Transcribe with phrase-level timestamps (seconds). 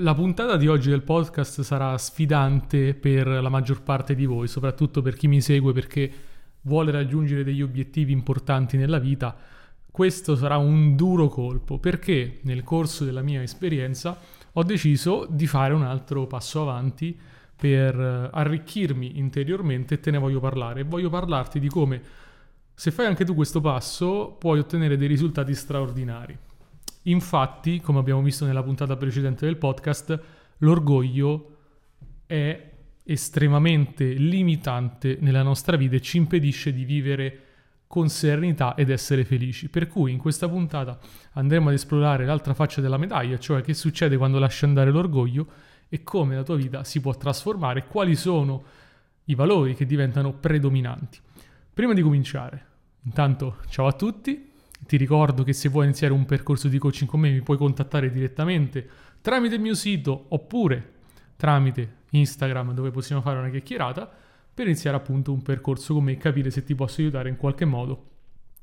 [0.00, 5.00] La puntata di oggi del podcast sarà sfidante per la maggior parte di voi, soprattutto
[5.00, 6.12] per chi mi segue perché
[6.62, 9.34] vuole raggiungere degli obiettivi importanti nella vita.
[9.90, 14.18] Questo sarà un duro colpo perché nel corso della mia esperienza
[14.52, 17.18] ho deciso di fare un altro passo avanti
[17.56, 20.82] per eh, arricchirmi interiormente e te ne voglio parlare.
[20.82, 22.02] Voglio parlarti di come
[22.74, 26.38] se fai anche tu questo passo puoi ottenere dei risultati straordinari.
[27.08, 30.20] Infatti, come abbiamo visto nella puntata precedente del podcast,
[30.58, 31.56] l'orgoglio
[32.26, 32.72] è
[33.04, 37.40] estremamente limitante nella nostra vita e ci impedisce di vivere
[37.86, 39.68] con serenità ed essere felici.
[39.68, 40.98] Per cui in questa puntata
[41.34, 45.46] andremo ad esplorare l'altra faccia della medaglia, cioè che succede quando lasci andare l'orgoglio
[45.88, 48.64] e come la tua vita si può trasformare, quali sono
[49.26, 51.20] i valori che diventano predominanti.
[51.72, 52.66] Prima di cominciare,
[53.02, 54.54] intanto ciao a tutti,
[54.86, 58.10] ti ricordo che se vuoi iniziare un percorso di coaching con me mi puoi contattare
[58.10, 58.88] direttamente
[59.20, 60.92] tramite il mio sito oppure
[61.36, 64.10] tramite Instagram dove possiamo fare una chiacchierata
[64.54, 67.64] per iniziare appunto un percorso con me e capire se ti posso aiutare in qualche
[67.64, 68.10] modo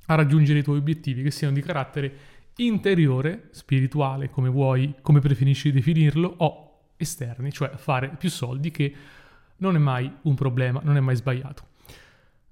[0.08, 2.14] a raggiungere i tuoi obiettivi che siano di carattere
[2.58, 8.94] interiore, spirituale, come vuoi, come preferisci definirlo, o esterni, cioè fare più soldi che
[9.58, 11.68] non è mai un problema, non è mai sbagliato.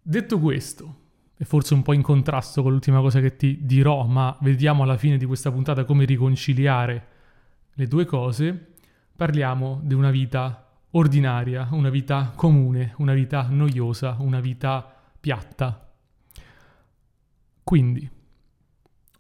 [0.02, 1.01] Detto questo,
[1.42, 4.95] e forse un po' in contrasto con l'ultima cosa che ti dirò, ma vediamo alla
[4.95, 7.08] fine di questa puntata come riconciliare
[7.73, 8.73] le due cose,
[9.16, 14.88] parliamo di una vita ordinaria, una vita comune, una vita noiosa, una vita
[15.19, 15.92] piatta.
[17.64, 18.08] Quindi,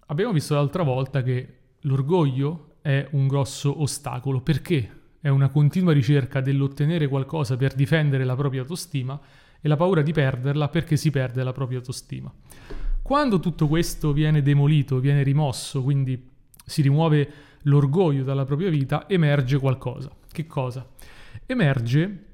[0.05, 4.41] abbiamo visto l'altra volta che l'orgoglio è un grosso ostacolo.
[4.41, 4.99] Perché?
[5.19, 9.19] È una continua ricerca dell'ottenere qualcosa per difendere la propria autostima
[9.61, 12.33] e la paura di perderla perché si perde la propria autostima.
[13.01, 16.29] Quando tutto questo viene demolito, viene rimosso, quindi
[16.65, 17.31] si rimuove
[17.63, 20.09] l'orgoglio dalla propria vita, emerge qualcosa.
[20.31, 20.87] Che cosa?
[21.45, 22.25] Emerge,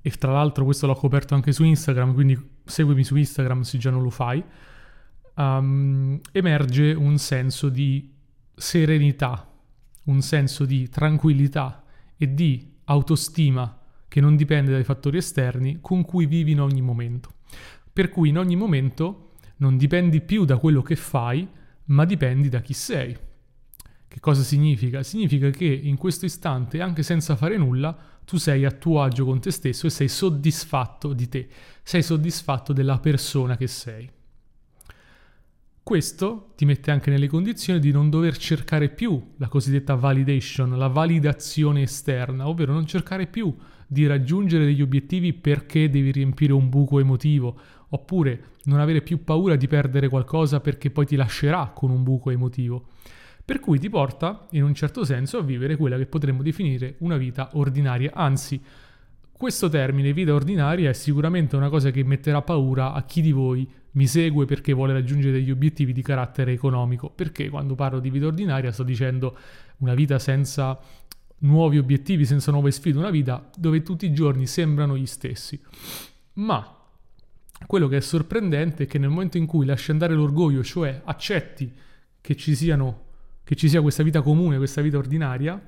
[0.00, 3.90] e tra l'altro questo l'ho coperto anche su Instagram, quindi seguimi su Instagram se già
[3.90, 4.42] non lo fai,
[5.36, 8.12] um, emerge un senso di
[8.54, 9.48] serenità,
[10.04, 11.84] un senso di tranquillità
[12.16, 13.81] e di autostima
[14.12, 17.30] che non dipende dai fattori esterni con cui vivi in ogni momento.
[17.90, 21.48] Per cui in ogni momento non dipendi più da quello che fai,
[21.84, 23.16] ma dipendi da chi sei.
[24.06, 25.02] Che cosa significa?
[25.02, 27.96] Significa che in questo istante, anche senza fare nulla,
[28.26, 31.48] tu sei a tuo agio con te stesso e sei soddisfatto di te,
[31.82, 34.10] sei soddisfatto della persona che sei.
[35.82, 40.88] Questo ti mette anche nelle condizioni di non dover cercare più la cosiddetta validation, la
[40.88, 43.56] validazione esterna, ovvero non cercare più
[43.92, 47.54] di raggiungere degli obiettivi perché devi riempire un buco emotivo,
[47.90, 52.30] oppure non avere più paura di perdere qualcosa perché poi ti lascerà con un buco
[52.30, 52.86] emotivo.
[53.44, 57.18] Per cui ti porta, in un certo senso, a vivere quella che potremmo definire una
[57.18, 58.58] vita ordinaria, anzi,
[59.30, 63.68] questo termine vita ordinaria è sicuramente una cosa che metterà paura a chi di voi
[63.92, 68.26] mi segue perché vuole raggiungere degli obiettivi di carattere economico, perché quando parlo di vita
[68.26, 69.36] ordinaria sto dicendo
[69.78, 70.78] una vita senza
[71.42, 75.60] nuovi obiettivi, senza nuove sfide, una vita dove tutti i giorni sembrano gli stessi.
[76.34, 76.78] Ma
[77.66, 81.72] quello che è sorprendente è che nel momento in cui lasci andare l'orgoglio, cioè accetti
[82.20, 83.04] che ci, siano,
[83.44, 85.60] che ci sia questa vita comune, questa vita ordinaria,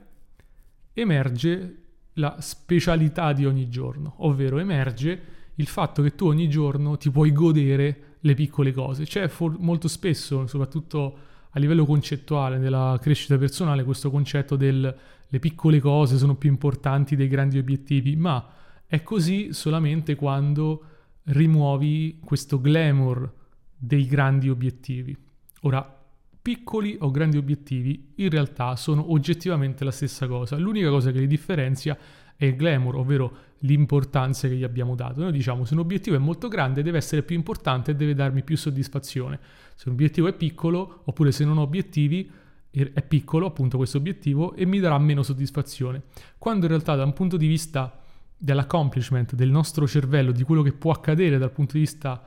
[0.92, 1.78] emerge
[2.14, 7.32] la specialità di ogni giorno, ovvero emerge il fatto che tu ogni giorno ti puoi
[7.32, 9.04] godere le piccole cose.
[9.04, 11.18] C'è for- molto spesso, soprattutto
[11.54, 14.94] a livello concettuale nella crescita personale, questo concetto del
[15.34, 18.46] le piccole cose sono più importanti dei grandi obiettivi, ma
[18.86, 20.84] è così solamente quando
[21.24, 23.32] rimuovi questo glamour
[23.76, 25.16] dei grandi obiettivi.
[25.62, 26.02] Ora,
[26.40, 30.56] piccoli o grandi obiettivi in realtà sono oggettivamente la stessa cosa.
[30.56, 31.98] L'unica cosa che li differenzia
[32.36, 35.20] è il glamour, ovvero l'importanza che gli abbiamo dato.
[35.20, 38.42] Noi diciamo se un obiettivo è molto grande deve essere più importante e deve darmi
[38.42, 39.38] più soddisfazione.
[39.74, 42.30] Se un obiettivo è piccolo, oppure se non ho obiettivi,
[42.70, 46.02] è piccolo appunto questo obiettivo e mi darà meno soddisfazione.
[46.38, 48.00] Quando in realtà da un punto di vista
[48.36, 52.22] dell'accomplishment del nostro cervello, di quello che può accadere dal punto di vista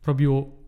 [0.00, 0.58] proprio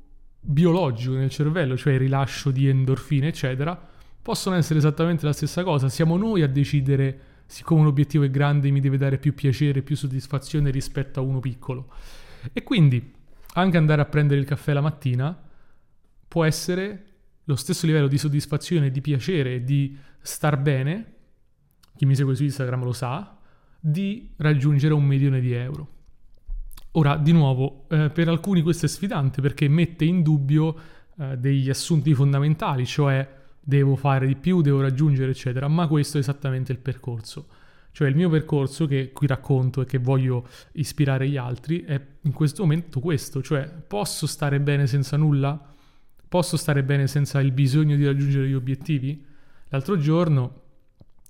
[0.41, 3.79] biologico nel cervello, cioè il rilascio di endorfine, eccetera,
[4.23, 5.89] possono essere esattamente la stessa cosa.
[5.89, 9.97] Siamo noi a decidere, siccome un obiettivo è grande, mi deve dare più piacere, più
[9.97, 11.93] soddisfazione rispetto a uno piccolo.
[12.53, 13.13] E quindi
[13.55, 15.39] anche andare a prendere il caffè la mattina
[16.27, 17.05] può essere
[17.45, 21.13] lo stesso livello di soddisfazione, di piacere di star bene,
[21.97, 23.39] chi mi segue su Instagram lo sa,
[23.79, 25.89] di raggiungere un milione di euro.
[26.93, 30.77] Ora, di nuovo, eh, per alcuni questo è sfidante perché mette in dubbio
[31.19, 36.21] eh, degli assunti fondamentali, cioè devo fare di più, devo raggiungere, eccetera, ma questo è
[36.21, 37.47] esattamente il percorso.
[37.91, 42.33] Cioè il mio percorso che qui racconto e che voglio ispirare gli altri è in
[42.33, 45.73] questo momento questo, cioè posso stare bene senza nulla?
[46.29, 49.25] Posso stare bene senza il bisogno di raggiungere gli obiettivi?
[49.69, 50.63] L'altro giorno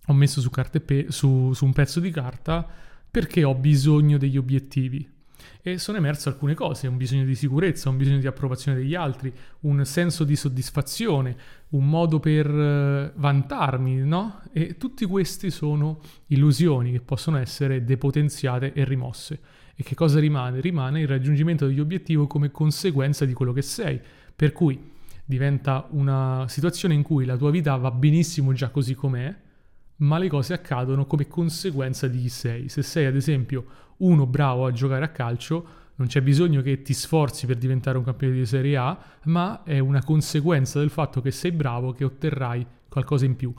[0.07, 2.67] ho messo su, pe- su, su un pezzo di carta
[3.11, 5.14] perché ho bisogno degli obiettivi
[5.63, 9.33] e sono emerse alcune cose, un bisogno di sicurezza, un bisogno di approvazione degli altri,
[9.61, 11.37] un senso di soddisfazione,
[11.71, 14.43] un modo per eh, vantarmi, no?
[14.53, 19.41] E tutti questi sono illusioni che possono essere depotenziate e rimosse.
[19.75, 20.61] E che cosa rimane?
[20.61, 24.01] Rimane il raggiungimento degli obiettivi come conseguenza di quello che sei,
[24.35, 24.93] per cui
[25.25, 29.35] diventa una situazione in cui la tua vita va benissimo già così com'è,
[29.97, 32.69] ma le cose accadono come conseguenza di chi sei.
[32.69, 33.65] Se sei ad esempio
[33.99, 38.05] uno bravo a giocare a calcio, non c'è bisogno che ti sforzi per diventare un
[38.05, 42.67] campione di Serie A, ma è una conseguenza del fatto che sei bravo che otterrai
[42.89, 43.53] qualcosa in più.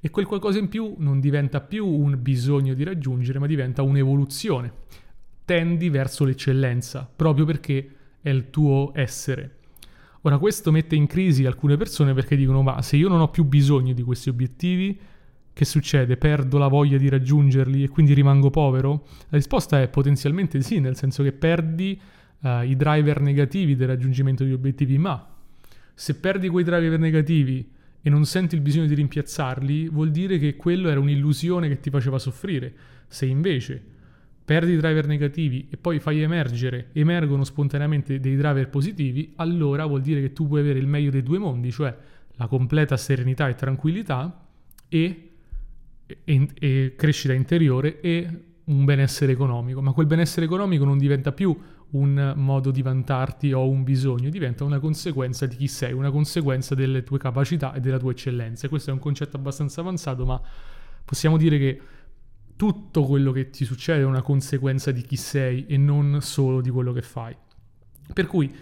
[0.00, 4.72] E quel qualcosa in più non diventa più un bisogno di raggiungere, ma diventa un'evoluzione.
[5.44, 7.90] Tendi verso l'eccellenza, proprio perché
[8.22, 9.58] è il tuo essere.
[10.22, 13.44] Ora questo mette in crisi alcune persone perché dicono ma se io non ho più
[13.44, 14.98] bisogno di questi obiettivi,
[15.52, 16.16] che succede?
[16.16, 19.06] Perdo la voglia di raggiungerli e quindi rimango povero?
[19.28, 22.00] La risposta è potenzialmente sì, nel senso che perdi
[22.40, 25.28] uh, i driver negativi del raggiungimento degli obiettivi, ma
[25.94, 27.70] se perdi quei driver negativi
[28.00, 31.90] e non senti il bisogno di rimpiazzarli, vuol dire che quello era un'illusione che ti
[31.90, 32.72] faceva soffrire.
[33.06, 33.80] Se invece
[34.44, 40.00] perdi i driver negativi e poi fai emergere, emergono spontaneamente dei driver positivi, allora vuol
[40.00, 41.94] dire che tu puoi avere il meglio dei due mondi, cioè
[42.36, 44.46] la completa serenità e tranquillità
[44.88, 45.31] e
[46.24, 48.28] e, e crescita interiore e
[48.64, 51.56] un benessere economico, ma quel benessere economico non diventa più
[51.90, 56.74] un modo di vantarti o un bisogno, diventa una conseguenza di chi sei, una conseguenza
[56.74, 58.68] delle tue capacità e della tua eccellenza.
[58.68, 60.40] Questo è un concetto abbastanza avanzato, ma
[61.04, 61.80] possiamo dire che
[62.56, 66.70] tutto quello che ti succede è una conseguenza di chi sei e non solo di
[66.70, 67.36] quello che fai.
[68.12, 68.54] Per cui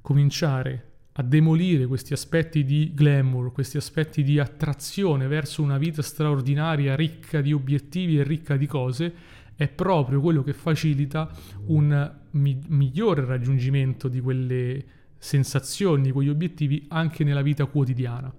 [0.00, 6.96] cominciare a demolire questi aspetti di glamour, questi aspetti di attrazione verso una vita straordinaria,
[6.96, 9.14] ricca di obiettivi e ricca di cose,
[9.54, 11.30] è proprio quello che facilita
[11.66, 14.84] un mi- migliore raggiungimento di quelle
[15.16, 18.32] sensazioni, di quegli obiettivi anche nella vita quotidiana.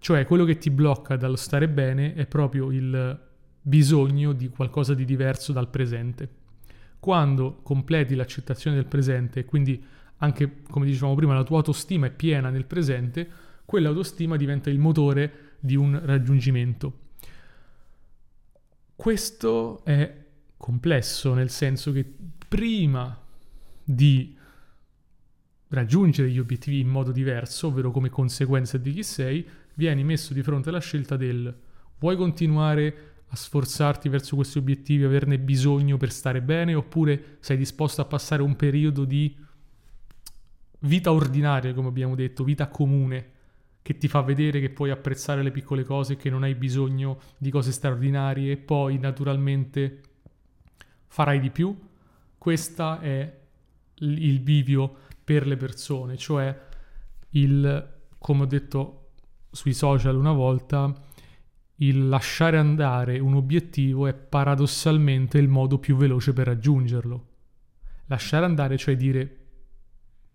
[0.00, 3.20] Cioè quello che ti blocca dallo stare bene è proprio il
[3.62, 6.28] bisogno di qualcosa di diverso dal presente.
[6.98, 9.82] Quando completi l'accettazione del presente e quindi
[10.18, 13.28] anche come dicevamo prima, la tua autostima è piena nel presente,
[13.64, 17.04] quell'autostima diventa il motore di un raggiungimento.
[18.94, 20.24] Questo è
[20.56, 22.04] complesso nel senso che
[22.48, 23.18] prima
[23.84, 24.34] di
[25.68, 30.42] raggiungere gli obiettivi in modo diverso, ovvero come conseguenza di chi sei, vieni messo di
[30.42, 31.54] fronte alla scelta del
[31.98, 38.00] vuoi continuare a sforzarti verso questi obiettivi, averne bisogno per stare bene, oppure sei disposto
[38.00, 39.34] a passare un periodo di
[40.86, 43.32] vita ordinaria, come abbiamo detto, vita comune,
[43.82, 47.50] che ti fa vedere che puoi apprezzare le piccole cose che non hai bisogno di
[47.50, 50.00] cose straordinarie e poi naturalmente
[51.06, 51.76] farai di più.
[52.36, 53.38] Questo è
[53.98, 56.58] il bivio per le persone, cioè
[57.30, 59.10] il, come ho detto
[59.50, 60.92] sui social una volta,
[61.76, 67.26] il lasciare andare un obiettivo è paradossalmente il modo più veloce per raggiungerlo.
[68.06, 69.45] Lasciare andare, cioè dire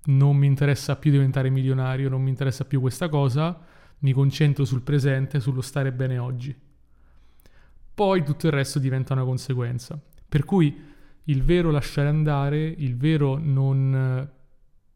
[0.05, 3.59] non mi interessa più diventare milionario, non mi interessa più questa cosa,
[3.99, 6.55] mi concentro sul presente, sullo stare bene oggi.
[7.93, 9.99] Poi tutto il resto diventa una conseguenza.
[10.27, 10.89] Per cui
[11.25, 14.29] il vero lasciare andare, il vero non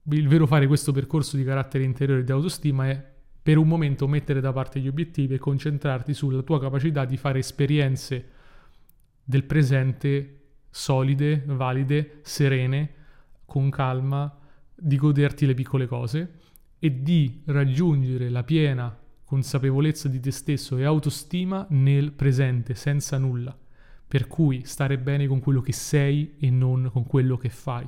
[0.09, 4.07] il vero fare questo percorso di carattere interiore e di autostima è per un momento
[4.07, 8.29] mettere da parte gli obiettivi e concentrarti sulla tua capacità di fare esperienze
[9.23, 12.93] del presente solide, valide, serene,
[13.45, 14.35] con calma,
[14.75, 16.39] di goderti le piccole cose
[16.79, 23.57] e di raggiungere la piena consapevolezza di te stesso e autostima nel presente, senza nulla.
[24.07, 27.87] Per cui stare bene con quello che sei e non con quello che fai.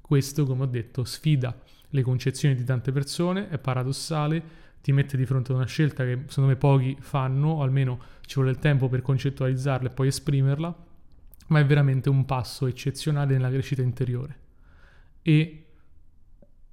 [0.00, 1.54] Questo, come ho detto, sfida
[1.90, 4.42] le concezioni di tante persone, è paradossale,
[4.80, 8.36] ti mette di fronte a una scelta che secondo me pochi fanno, o almeno ci
[8.36, 10.84] vuole il tempo per concettualizzarla e poi esprimerla,
[11.48, 14.40] ma è veramente un passo eccezionale nella crescita interiore.
[15.20, 15.66] E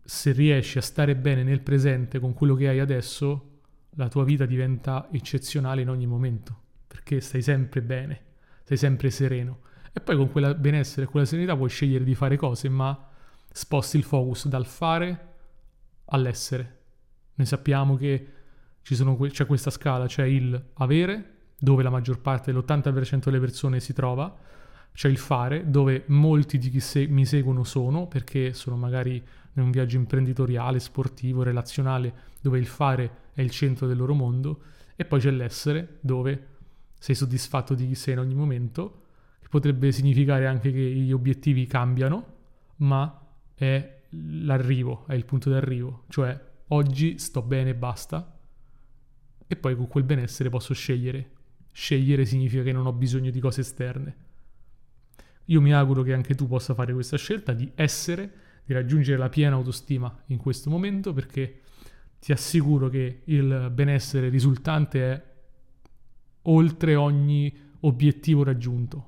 [0.10, 3.60] se riesci a stare bene nel presente con quello che hai adesso,
[3.92, 8.20] la tua vita diventa eccezionale in ogni momento, perché stai sempre bene,
[8.64, 9.60] stai sempre sereno.
[9.94, 13.08] E poi con quella benessere e quella serenità puoi scegliere di fare cose, ma
[13.52, 15.28] sposti il focus dal fare
[16.06, 16.78] all'essere.
[17.36, 18.28] Noi sappiamo che
[18.82, 23.94] sono, c'è questa scala, c'è il avere, dove la maggior parte, l'80% delle persone si
[23.94, 24.36] trova,
[24.92, 29.64] c'è il fare, dove molti di chi se- mi seguono sono, perché sono magari in
[29.64, 34.62] un viaggio imprenditoriale, sportivo, relazionale, dove il fare è il centro del loro mondo,
[34.96, 36.48] e poi c'è l'essere, dove
[37.00, 39.04] sei soddisfatto di chi sei in ogni momento,
[39.40, 42.36] che potrebbe significare anche che gli obiettivi cambiano,
[42.78, 48.38] ma è l'arrivo, è il punto d'arrivo, cioè oggi sto bene e basta,
[49.48, 51.32] e poi con quel benessere posso scegliere.
[51.72, 54.16] Scegliere significa che non ho bisogno di cose esterne.
[55.46, 58.32] Io mi auguro che anche tu possa fare questa scelta di essere,
[58.70, 61.62] di raggiungere la piena autostima in questo momento, perché
[62.20, 65.24] ti assicuro che il benessere risultante è
[66.44, 69.08] oltre ogni obiettivo raggiunto.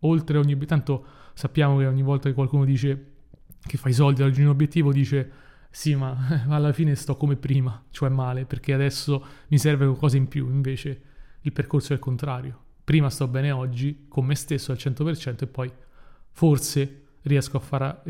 [0.00, 0.58] Oltre ogni.
[0.66, 3.12] Tanto sappiamo che ogni volta che qualcuno dice
[3.60, 5.30] che fa i soldi raggiunge un obiettivo, dice
[5.70, 10.26] sì, ma alla fine sto come prima, cioè male, perché adesso mi serve qualcosa in
[10.26, 10.48] più.
[10.50, 11.02] Invece
[11.42, 12.60] il percorso è il contrario.
[12.82, 15.72] Prima sto bene oggi con me stesso al 100% e poi
[16.32, 18.02] forse riesco a fare,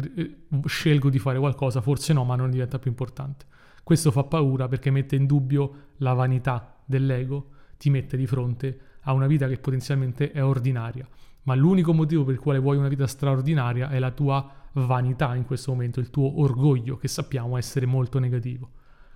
[0.65, 3.47] scelgo di fare qualcosa, forse no, ma non diventa più importante.
[3.83, 9.13] Questo fa paura perché mette in dubbio la vanità dell'ego, ti mette di fronte a
[9.13, 11.09] una vita che potenzialmente è ordinaria.
[11.43, 15.45] Ma l'unico motivo per il quale vuoi una vita straordinaria è la tua vanità in
[15.45, 18.71] questo momento, il tuo orgoglio, che sappiamo essere molto negativo.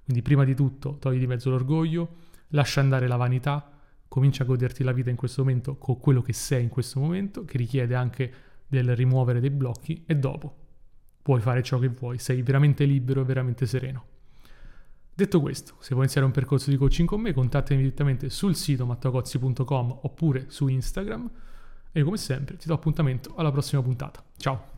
[0.04, 2.16] Quindi prima di tutto togli di mezzo l'orgoglio,
[2.48, 3.70] lascia andare la vanità,
[4.08, 7.44] comincia a goderti la vita in questo momento con quello che sei in questo momento,
[7.44, 8.32] che richiede anche
[8.74, 10.62] del rimuovere dei blocchi e dopo
[11.22, 14.04] puoi fare ciò che vuoi, sei veramente libero e veramente sereno.
[15.14, 18.84] Detto questo, se vuoi iniziare un percorso di coaching con me, contattami direttamente sul sito
[18.84, 21.30] mattocozzi.com oppure su Instagram
[21.92, 24.22] e come sempre ti do appuntamento alla prossima puntata.
[24.36, 24.73] Ciao!